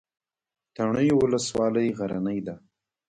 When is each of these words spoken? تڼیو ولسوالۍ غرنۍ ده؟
تڼیو 0.75 1.15
ولسوالۍ 1.23 1.87
غرنۍ 1.97 2.39
ده؟ 2.45 2.55